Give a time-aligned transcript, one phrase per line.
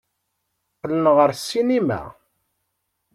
[0.75, 2.01] Qqlen ɣer ssinima.